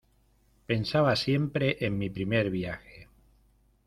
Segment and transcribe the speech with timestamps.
[0.65, 3.07] pensaba siempre en mi primer viaje.